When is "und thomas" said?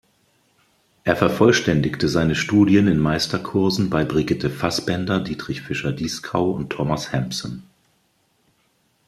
6.49-7.13